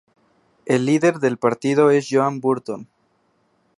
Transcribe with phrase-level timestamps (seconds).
[0.65, 2.87] El líder del partido es Joan Burton.